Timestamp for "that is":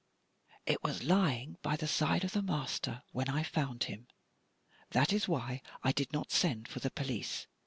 4.89-5.27